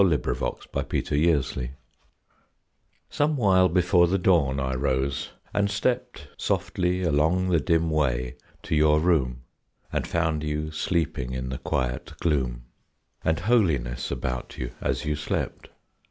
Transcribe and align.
A 0.01 0.03
MEMORY 0.03 0.17
(From 0.33 0.55
a 0.73 1.03
sonnet 1.03 1.45
sequence) 1.45 1.69
Somewhile 3.11 3.69
before 3.71 4.07
the 4.07 4.17
dawn 4.17 4.59
I 4.59 4.73
rose, 4.73 5.29
and 5.53 5.69
stept 5.69 6.27
Softly 6.39 7.03
along 7.03 7.49
the 7.49 7.59
dim 7.59 7.91
way 7.91 8.35
to 8.63 8.73
your 8.75 8.99
room, 8.99 9.41
And 9.93 10.07
found 10.07 10.41
you 10.43 10.71
sleeping 10.71 11.33
in 11.33 11.49
the 11.49 11.59
quiet 11.59 12.13
gloom, 12.19 12.63
And 13.23 13.41
holiness 13.41 14.09
about 14.09 14.57
you 14.57 14.71
as 14.81 15.05
you 15.05 15.13
slept. 15.15 15.69